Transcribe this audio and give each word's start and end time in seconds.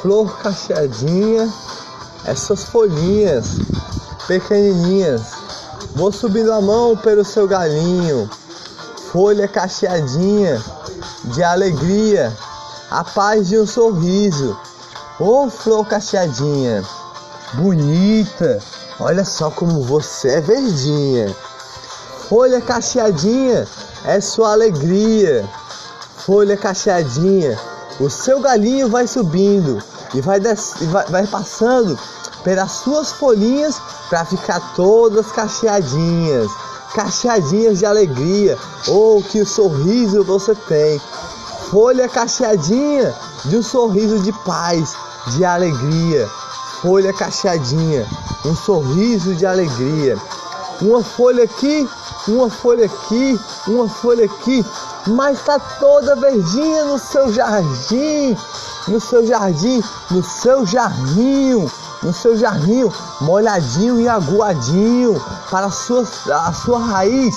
flor 0.00 0.36
cacheadinha, 0.38 1.52
essas 2.24 2.64
folhinhas 2.64 3.46
pequenininhas. 4.26 5.22
Vou 5.94 6.12
subindo 6.12 6.52
a 6.52 6.60
mão 6.60 6.96
pelo 6.96 7.24
seu 7.24 7.46
galinho, 7.46 8.28
folha 9.10 9.48
cacheadinha 9.48 10.62
de 11.24 11.42
alegria, 11.42 12.32
a 12.90 13.02
paz 13.02 13.48
de 13.48 13.58
um 13.58 13.66
sorriso. 13.66 14.58
Ô 15.18 15.44
oh, 15.44 15.50
flor 15.50 15.86
cacheadinha, 15.86 16.84
bonita, 17.54 18.58
olha 19.00 19.24
só 19.24 19.50
como 19.50 19.82
você 19.82 20.34
é 20.34 20.40
verdinha. 20.40 21.34
Folha 22.28 22.60
cacheadinha 22.60 23.66
é 24.04 24.20
sua 24.20 24.52
alegria. 24.52 25.48
Folha 26.18 26.56
cacheadinha, 26.56 27.58
o 27.98 28.10
seu 28.10 28.40
galinho 28.40 28.88
vai 28.88 29.06
subindo 29.06 29.82
e 30.14 30.20
vai, 30.20 30.38
vai, 30.40 31.06
vai 31.06 31.26
passando 31.26 31.98
pelas 32.44 32.70
suas 32.70 33.12
folhinhas 33.12 33.80
para 34.08 34.24
ficar 34.24 34.60
todas 34.74 35.32
cacheadinhas, 35.32 36.50
cacheadinhas 36.94 37.78
de 37.78 37.86
alegria. 37.86 38.56
Oh, 38.88 39.22
que 39.30 39.44
sorriso 39.44 40.22
você 40.22 40.54
tem! 40.54 41.00
Folha 41.70 42.08
cacheadinha 42.08 43.12
de 43.46 43.56
um 43.56 43.62
sorriso 43.62 44.20
de 44.20 44.32
paz, 44.44 44.94
de 45.28 45.44
alegria. 45.44 46.28
Folha 46.80 47.12
cacheadinha, 47.12 48.06
um 48.44 48.54
sorriso 48.54 49.34
de 49.34 49.44
alegria. 49.44 50.16
Uma 50.80 51.02
folha 51.02 51.44
aqui, 51.44 51.88
uma 52.28 52.48
folha 52.48 52.86
aqui, 52.86 53.40
uma 53.66 53.88
folha 53.88 54.26
aqui, 54.26 54.64
mas 55.06 55.40
tá 55.44 55.58
toda 55.58 56.16
verdinha 56.16 56.84
no 56.84 56.98
seu 56.98 57.32
jardim, 57.32 58.36
no 58.88 59.00
seu 59.00 59.26
jardim, 59.26 59.82
no 60.10 60.22
seu 60.22 60.66
jarrinho, 60.66 61.70
no 62.02 62.12
seu 62.12 62.36
jarrinho, 62.36 62.92
molhadinho 63.20 64.00
e 64.00 64.08
aguadinho, 64.08 65.20
para 65.50 65.66
a 65.66 65.70
sua, 65.70 66.04
a 66.32 66.52
sua 66.52 66.78
raiz 66.78 67.36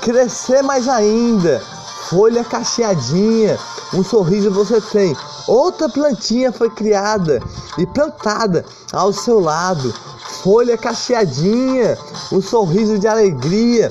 crescer 0.00 0.62
mais 0.62 0.88
ainda. 0.88 1.62
Folha 2.08 2.42
cacheadinha, 2.42 3.58
um 3.94 4.02
sorriso 4.02 4.50
você 4.50 4.80
tem. 4.80 5.16
Outra 5.46 5.88
plantinha 5.88 6.50
foi 6.50 6.68
criada 6.70 7.40
e 7.78 7.86
plantada 7.86 8.64
ao 8.92 9.12
seu 9.12 9.38
lado. 9.38 9.94
Folha 10.42 10.76
cacheadinha, 10.76 11.96
um 12.32 12.40
sorriso 12.40 12.98
de 12.98 13.06
alegria. 13.06 13.90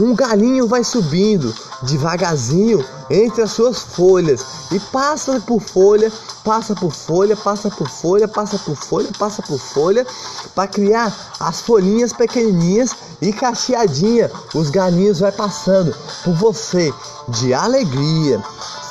Um 0.00 0.14
galinho 0.14 0.66
vai 0.66 0.84
subindo 0.84 1.54
devagarzinho 1.82 2.84
entre 3.08 3.42
as 3.42 3.52
suas 3.52 3.78
folhas 3.78 4.44
e 4.72 4.80
passa 4.80 5.40
por 5.40 5.60
folha, 5.60 6.12
passa 6.44 6.74
por 6.74 6.92
folha, 6.92 7.36
passa 7.36 7.70
por 7.70 7.88
folha, 7.88 8.28
passa 8.28 8.58
por 8.58 8.76
folha, 8.76 9.08
passa 9.18 9.42
por 9.42 9.58
folha, 9.58 10.06
para 10.54 10.68
criar 10.68 11.14
as 11.38 11.60
folhinhas 11.60 12.12
pequenininhas 12.12 12.90
e 13.20 13.32
cacheadinha. 13.32 14.30
Os 14.54 14.70
galinhos 14.70 15.20
vai 15.20 15.32
passando 15.32 15.94
por 16.24 16.34
você 16.34 16.92
de 17.28 17.54
alegria. 17.54 18.40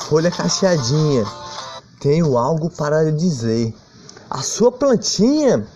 Folha 0.07 0.31
cacheadinha. 0.31 1.25
Tenho 1.99 2.37
algo 2.37 2.69
para 2.69 3.03
lhe 3.03 3.11
dizer. 3.11 3.73
A 4.29 4.41
sua 4.41 4.71
plantinha 4.71 5.67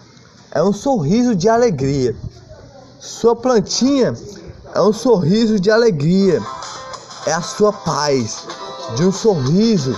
é 0.51 0.63
um 0.63 0.73
sorriso 0.73 1.35
de 1.35 1.49
alegria. 1.49 2.15
Sua 2.99 3.35
plantinha 3.35 4.13
é 4.73 4.81
um 4.81 4.93
sorriso 4.93 5.59
de 5.59 5.69
alegria 5.69 6.41
é 7.25 7.33
a 7.33 7.41
sua 7.41 7.71
paz, 7.71 8.45
de 8.95 9.05
um 9.05 9.11
sorriso 9.11 9.95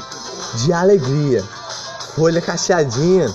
de 0.56 0.74
alegria. 0.74 1.44
Folha 2.16 2.42
cacheadinha, 2.42 3.34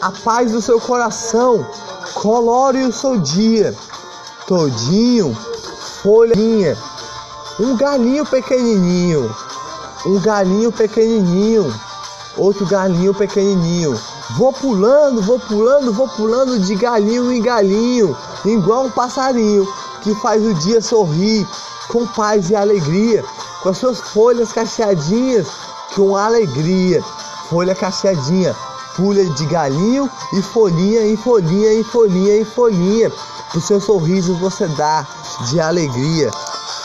a 0.00 0.10
paz 0.10 0.52
do 0.52 0.62
seu 0.62 0.80
coração, 0.80 1.66
colore 2.14 2.82
o 2.84 2.92
seu 2.92 3.18
dia. 3.18 3.74
Todinho, 4.46 5.34
folhinha, 6.02 6.76
um 7.58 7.76
galinho 7.76 8.26
pequenininho, 8.26 9.34
um 10.06 10.20
galinho 10.20 10.70
pequenininho, 10.70 11.72
outro 12.36 12.66
galinho 12.66 13.14
pequenininho. 13.14 13.98
Vou 14.36 14.52
pulando, 14.52 15.22
vou 15.22 15.38
pulando, 15.38 15.92
vou 15.92 16.08
pulando 16.08 16.58
de 16.58 16.74
galinho 16.74 17.32
em 17.32 17.42
galinho, 17.42 18.16
igual 18.44 18.84
um 18.84 18.90
passarinho 18.90 19.66
que 20.02 20.14
faz 20.16 20.44
o 20.44 20.52
dia 20.54 20.80
sorrir, 20.80 21.46
com 21.88 22.06
paz 22.06 22.50
e 22.50 22.56
alegria, 22.56 23.24
com 23.62 23.68
as 23.68 23.78
suas 23.78 24.00
folhas 24.00 24.52
cacheadinhas, 24.52 25.48
com 25.94 26.16
alegria. 26.16 27.02
Folha 27.48 27.74
cacheadinha, 27.74 28.54
pulha 28.96 29.24
de 29.30 29.46
galinho 29.46 30.10
e 30.32 30.42
folhinha 30.42 31.06
em 31.06 31.16
folhinha 31.16 31.74
em 31.74 31.84
folhinha 31.84 32.40
em 32.40 32.44
folhinha. 32.44 33.12
O 33.54 33.60
seu 33.60 33.80
sorriso 33.80 34.34
você 34.36 34.66
dá 34.68 35.06
de 35.48 35.60
alegria. 35.60 36.30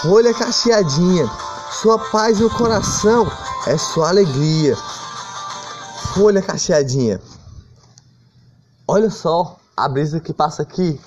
Folha 0.01 0.33
cacheadinha, 0.33 1.29
sua 1.81 1.97
paz 1.97 2.39
no 2.39 2.49
coração 2.49 3.29
é 3.67 3.77
sua 3.77 4.09
alegria. 4.09 4.75
Folha 6.13 6.41
cacheadinha. 6.41 7.21
Olha 8.87 9.09
só 9.09 9.57
a 9.77 9.87
brisa 9.87 10.19
que 10.19 10.33
passa 10.33 10.63
aqui. 10.63 10.99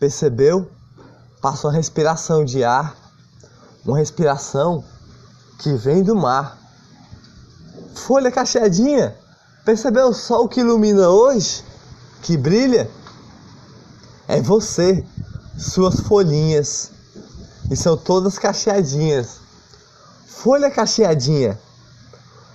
Percebeu? 0.00 0.68
Passa 1.46 1.68
uma 1.68 1.72
respiração 1.72 2.44
de 2.44 2.64
ar, 2.64 2.96
uma 3.84 3.96
respiração 3.96 4.82
que 5.60 5.74
vem 5.74 6.02
do 6.02 6.16
mar. 6.16 6.58
Folha 7.94 8.32
cacheadinha, 8.32 9.16
percebeu 9.64 10.08
o 10.08 10.12
sol 10.12 10.48
que 10.48 10.58
ilumina 10.58 11.08
hoje, 11.08 11.62
que 12.20 12.36
brilha? 12.36 12.90
É 14.26 14.42
você, 14.42 15.06
suas 15.56 16.00
folhinhas, 16.00 16.90
e 17.70 17.76
são 17.76 17.96
todas 17.96 18.40
cacheadinhas. 18.40 19.38
Folha 20.26 20.68
cacheadinha, 20.68 21.56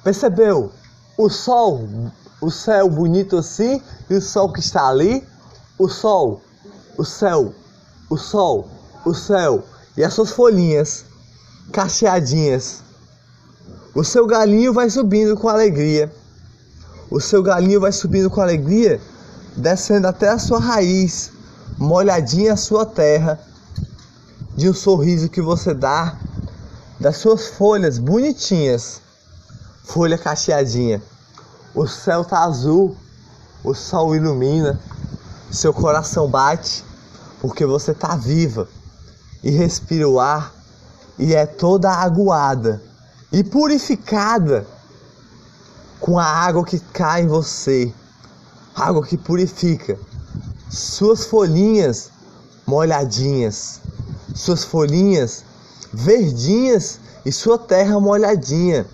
percebeu 0.03 0.69
o 1.17 1.29
sol, 1.29 1.87
o 2.41 2.51
céu 2.51 2.89
bonito 2.89 3.37
assim 3.37 3.81
e 4.09 4.15
o 4.15 4.21
sol 4.21 4.51
que 4.51 4.59
está 4.59 4.85
ali? 4.89 5.25
O 5.79 5.87
sol, 5.87 6.41
o 6.97 7.05
céu, 7.05 7.55
o 8.09 8.17
sol 8.17 8.80
o 9.05 9.13
céu 9.13 9.63
e 9.97 10.03
as 10.03 10.13
suas 10.13 10.31
folhinhas 10.31 11.05
cacheadinhas. 11.71 12.83
O 13.95 14.03
seu 14.03 14.27
galinho 14.27 14.73
vai 14.73 14.89
subindo 14.89 15.35
com 15.35 15.47
alegria. 15.47 16.13
O 17.09 17.19
seu 17.19 17.41
galinho 17.41 17.79
vai 17.79 17.91
subindo 17.91 18.29
com 18.29 18.41
alegria, 18.41 19.01
descendo 19.55 20.07
até 20.07 20.29
a 20.29 20.39
sua 20.39 20.59
raiz, 20.59 21.31
molhadinha 21.77 22.53
a 22.53 22.57
sua 22.57 22.85
terra, 22.85 23.39
de 24.55 24.69
um 24.69 24.73
sorriso 24.73 25.29
que 25.29 25.41
você 25.41 25.73
dá, 25.73 26.17
das 26.99 27.17
suas 27.17 27.47
folhas 27.47 27.97
bonitinhas, 27.97 29.01
folha 29.83 30.17
cacheadinha. 30.17 31.01
O 31.73 31.87
céu 31.87 32.23
tá 32.23 32.43
azul, 32.43 32.95
o 33.63 33.73
sol 33.73 34.15
ilumina, 34.15 34.79
seu 35.51 35.73
coração 35.73 36.29
bate, 36.29 36.83
porque 37.41 37.65
você 37.65 37.93
tá 37.93 38.15
viva 38.15 38.67
e 39.43 39.49
respira 39.49 40.07
o 40.07 40.19
ar 40.19 40.53
e 41.17 41.33
é 41.33 41.45
toda 41.45 41.89
aguada 41.91 42.81
e 43.31 43.43
purificada 43.43 44.65
com 45.99 46.17
a 46.17 46.25
água 46.25 46.65
que 46.65 46.79
cai 46.79 47.23
em 47.23 47.27
você, 47.27 47.93
água 48.75 49.05
que 49.05 49.17
purifica. 49.17 49.97
Suas 50.69 51.25
folhinhas 51.25 52.09
molhadinhas, 52.65 53.81
suas 54.33 54.63
folhinhas 54.63 55.43
verdinhas 55.93 56.99
e 57.25 57.31
sua 57.31 57.57
terra 57.57 57.99
molhadinha, 57.99 58.85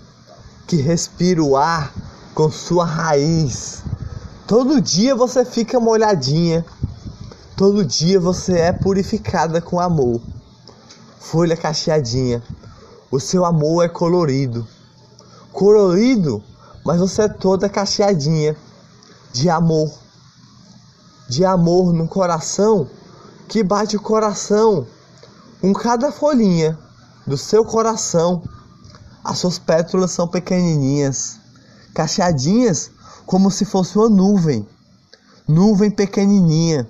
que 0.66 0.76
respira 0.76 1.42
o 1.42 1.56
ar 1.56 1.92
com 2.34 2.50
sua 2.50 2.84
raiz. 2.84 3.82
Todo 4.46 4.80
dia 4.80 5.14
você 5.14 5.44
fica 5.44 5.78
molhadinha, 5.78 6.64
todo 7.56 7.84
dia 7.84 8.18
você 8.18 8.58
é 8.58 8.72
purificada 8.72 9.60
com 9.60 9.80
amor 9.80 10.20
folha 11.18 11.56
cacheadinha. 11.56 12.42
O 13.10 13.18
seu 13.18 13.44
amor 13.44 13.84
é 13.84 13.88
colorido. 13.88 14.66
Colorido, 15.52 16.42
mas 16.84 17.00
você 17.00 17.22
é 17.22 17.28
toda 17.28 17.68
cacheadinha 17.68 18.56
de 19.32 19.48
amor. 19.48 19.92
De 21.28 21.44
amor 21.44 21.92
no 21.92 22.08
coração 22.08 22.88
que 23.48 23.62
bate 23.62 23.96
o 23.96 24.00
coração 24.00 24.86
com 25.60 25.72
cada 25.72 26.12
folhinha 26.12 26.78
do 27.26 27.36
seu 27.36 27.64
coração. 27.64 28.42
As 29.24 29.38
suas 29.38 29.58
pétalas 29.58 30.10
são 30.10 30.28
pequenininhas, 30.28 31.38
cacheadinhas 31.94 32.90
como 33.26 33.50
se 33.50 33.64
fosse 33.64 33.98
uma 33.98 34.08
nuvem. 34.08 34.66
Nuvem 35.46 35.90
pequenininha, 35.90 36.88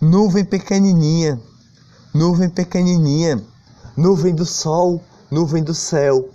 nuvem 0.00 0.44
pequenininha, 0.44 1.40
nuvem 2.14 2.48
pequenininha 2.48 3.42
nuvem 3.96 4.34
do 4.34 4.46
sol, 4.46 5.02
nuvem 5.30 5.62
do 5.62 5.74
céu 5.74 6.30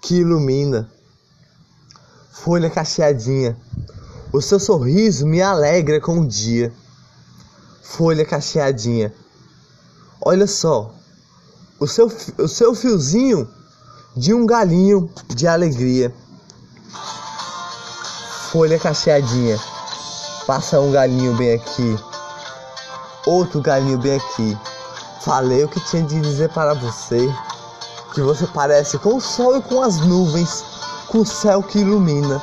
que 0.00 0.16
ilumina. 0.16 0.90
folha 2.32 2.70
cacheadinha. 2.70 3.56
O 4.32 4.40
seu 4.40 4.60
sorriso 4.60 5.26
me 5.26 5.40
alegra 5.40 6.00
com 6.00 6.20
o 6.20 6.26
dia. 6.26 6.72
Folha 7.82 8.24
cacheadinha. 8.24 9.12
Olha 10.20 10.46
só, 10.46 10.94
o 11.80 11.86
seu, 11.86 12.12
o 12.38 12.46
seu 12.46 12.74
fiozinho 12.74 13.48
de 14.16 14.34
um 14.34 14.44
galinho 14.44 15.10
de 15.28 15.46
alegria. 15.46 16.14
Folha 18.50 18.78
cacheadinha. 18.78 19.58
Passa 20.46 20.80
um 20.80 20.92
galinho 20.92 21.36
bem 21.36 21.54
aqui. 21.54 21.98
Outro 23.26 23.60
galinho 23.60 23.98
bem 23.98 24.16
aqui. 24.16 24.56
Falei 25.20 25.64
o 25.64 25.68
que 25.68 25.80
tinha 25.80 26.02
de 26.02 26.20
dizer 26.20 26.48
para 26.50 26.74
você. 26.74 27.28
Que 28.14 28.20
você 28.22 28.46
parece 28.46 28.98
com 28.98 29.16
o 29.16 29.20
sol 29.20 29.56
e 29.56 29.62
com 29.62 29.82
as 29.82 29.98
nuvens, 29.98 30.64
com 31.08 31.18
o 31.18 31.26
céu 31.26 31.62
que 31.62 31.80
ilumina. 31.80 32.42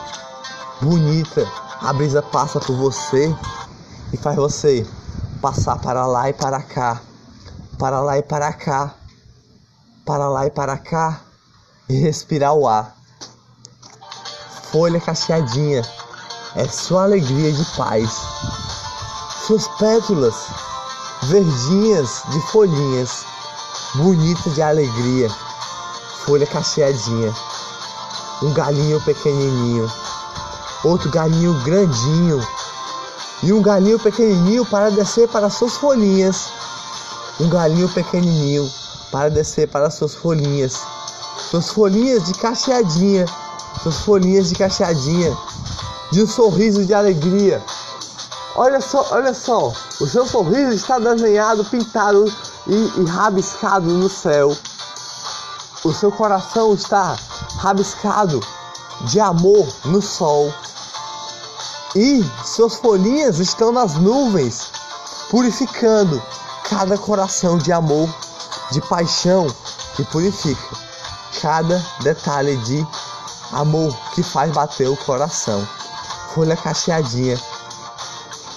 Bonita, 0.82 1.48
a 1.82 1.94
brisa 1.94 2.22
passa 2.22 2.60
por 2.60 2.76
você 2.76 3.34
e 4.14 4.18
faz 4.18 4.36
você 4.36 4.86
passar 5.42 5.78
para 5.80 6.06
lá 6.06 6.30
e 6.30 6.34
para 6.34 6.62
cá, 6.62 7.02
para 7.80 8.00
lá 8.02 8.18
e 8.18 8.24
para 8.24 8.52
cá, 8.54 8.94
para 10.06 10.28
lá 10.30 10.46
e 10.46 10.52
para 10.52 10.78
cá 10.78 11.22
e 11.90 11.96
respirar 11.96 12.54
o 12.54 12.68
ar. 12.68 12.96
Folha 14.72 15.00
cacheadinha 15.00 15.82
é 16.56 16.66
sua 16.68 17.04
alegria 17.04 17.52
de 17.52 17.66
paz. 17.78 18.12
Suas 19.46 19.68
pétalas 19.80 20.36
verdinhas 21.30 22.24
de 22.30 22.40
folhinhas, 22.52 23.26
bonita 23.96 24.50
de 24.52 24.62
alegria, 24.62 25.30
folha 26.26 26.46
cacheadinha. 26.46 27.34
Um 28.44 28.54
galinho 28.54 29.00
pequenininho, 29.02 29.92
outro 30.84 31.10
galinho 31.10 31.54
grandinho 31.64 32.46
e 33.44 33.54
um 33.54 33.62
galinho 33.62 33.98
pequenininho 34.00 34.66
para 34.66 34.90
descer 34.92 35.28
para 35.28 35.50
suas 35.50 35.78
folhinhas. 35.78 36.50
Um 37.40 37.50
galinho 37.50 37.90
pequenininho 37.90 38.70
para 39.12 39.30
descer 39.30 39.68
para 39.68 39.90
suas 39.90 40.16
folhinhas. 40.16 40.80
Suas 41.50 41.70
folhinhas 41.70 42.26
de 42.26 42.34
cacheadinha, 42.34 43.26
suas 43.82 44.00
folhinhas 44.00 44.50
de 44.50 44.56
cacheadinha, 44.56 45.36
de 46.12 46.24
um 46.24 46.28
sorriso 46.28 46.86
de 46.86 46.94
alegria. 46.94 47.64
Olha 48.58 48.80
só, 48.80 49.06
olha 49.12 49.34
só, 49.34 49.74
o 50.00 50.08
seu 50.08 50.26
sorriso 50.26 50.72
está 50.72 50.98
desenhado, 50.98 51.66
pintado 51.66 52.24
e, 52.66 53.02
e 53.02 53.06
rabiscado 53.06 53.86
no 53.86 54.08
céu. 54.08 54.56
O 55.84 55.92
seu 55.92 56.10
coração 56.10 56.74
está 56.74 57.18
rabiscado 57.58 58.40
de 59.02 59.20
amor 59.20 59.68
no 59.84 60.02
sol. 60.02 60.54
E 61.98 62.24
suas 62.46 62.76
folhinhas 62.76 63.40
estão 63.40 63.74
nas 63.74 63.96
nuvens, 63.96 64.72
purificando 65.30 66.24
cada 66.70 66.98
coração 66.98 67.58
de 67.58 67.74
amor, 67.74 68.10
de 68.72 68.80
paixão 68.82 69.48
que 69.98 70.06
purifica 70.06 70.78
cada 71.42 71.86
detalhe 72.00 72.56
de 72.58 72.88
amor 73.52 73.94
que 74.14 74.24
faz 74.24 74.50
bater 74.54 74.88
o 74.88 74.96
coração. 74.96 75.68
Folha 76.34 76.56
cacheadinha 76.56 77.38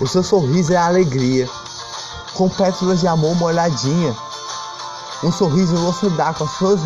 o 0.00 0.06
seu 0.06 0.23
sorriso 0.23 0.73
é 0.73 0.77
alegria, 0.77 1.49
com 2.35 2.49
pétalas 2.49 3.00
de 3.00 3.09
amor 3.09 3.35
molhadinha. 3.35 4.17
Um 5.25 5.33
sorriso 5.33 5.77
você 5.77 6.09
dá 6.11 6.33
com, 6.33 6.45
as 6.45 6.50
suas, 6.53 6.81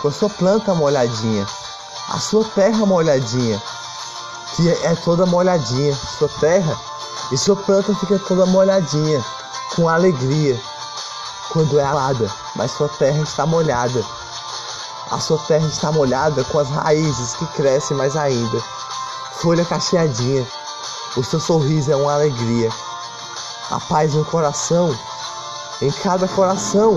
com 0.00 0.08
a 0.08 0.12
sua 0.12 0.30
planta 0.30 0.74
molhadinha, 0.74 1.46
a 2.08 2.18
sua 2.18 2.44
terra 2.44 2.86
molhadinha, 2.86 3.62
que 4.54 4.68
é 4.70 4.94
toda 5.04 5.26
molhadinha, 5.26 5.94
sua 5.94 6.30
terra 6.40 6.74
e 7.30 7.36
sua 7.36 7.56
planta 7.56 7.94
fica 7.96 8.18
toda 8.20 8.46
molhadinha, 8.46 9.22
com 9.74 9.86
alegria, 9.86 10.58
quando 11.50 11.78
é 11.78 11.84
alada, 11.84 12.32
mas 12.54 12.70
sua 12.70 12.88
terra 12.88 13.22
está 13.22 13.44
molhada. 13.44 14.02
A 15.10 15.20
sua 15.20 15.38
terra 15.38 15.66
está 15.66 15.92
molhada 15.92 16.42
com 16.44 16.58
as 16.58 16.70
raízes 16.70 17.34
que 17.34 17.46
crescem 17.48 17.96
mais 17.96 18.16
ainda. 18.16 18.60
Folha 19.40 19.64
cacheadinha, 19.64 20.46
o 21.16 21.24
seu 21.24 21.40
sorriso 21.40 21.90
é 21.90 21.96
uma 21.96 22.14
alegria. 22.14 22.70
A 23.70 23.80
paz 23.80 24.14
no 24.14 24.24
coração, 24.24 24.96
em 25.82 25.90
cada 25.90 26.28
coração 26.28 26.96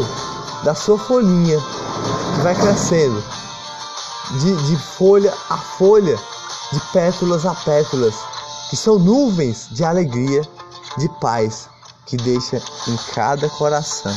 da 0.63 0.75
sua 0.75 0.97
folhinha 0.97 1.57
que 2.35 2.41
vai 2.41 2.53
crescendo, 2.53 3.23
de, 4.39 4.55
de 4.67 4.77
folha 4.77 5.33
a 5.49 5.57
folha, 5.57 6.17
de 6.71 6.79
pétalas 6.91 7.45
a 7.45 7.55
pétalas, 7.55 8.15
que 8.69 8.75
são 8.75 8.99
nuvens 8.99 9.67
de 9.71 9.83
alegria, 9.83 10.41
de 10.97 11.09
paz 11.19 11.69
que 12.05 12.17
deixa 12.17 12.61
em 12.87 12.97
cada 13.13 13.49
coração. 13.49 14.13